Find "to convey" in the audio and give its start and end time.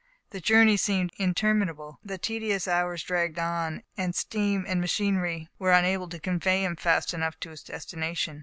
6.09-6.63